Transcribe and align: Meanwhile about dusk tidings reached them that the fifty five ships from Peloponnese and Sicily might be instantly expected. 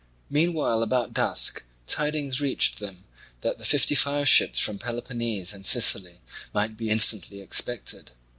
Meanwhile 0.31 0.81
about 0.81 1.13
dusk 1.13 1.61
tidings 1.85 2.41
reached 2.41 2.79
them 2.79 3.03
that 3.41 3.59
the 3.59 3.63
fifty 3.63 3.93
five 3.93 4.27
ships 4.27 4.57
from 4.57 4.79
Peloponnese 4.79 5.53
and 5.53 5.63
Sicily 5.63 6.21
might 6.55 6.75
be 6.75 6.89
instantly 6.89 7.39
expected. 7.39 8.09